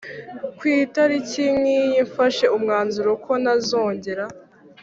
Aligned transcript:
kwitariki 0.57 1.43
nkiyi 1.59 1.99
mfashe 2.09 2.45
umwanzuro 2.57 3.11
ko 3.25 3.31
ntazongera 3.41 4.25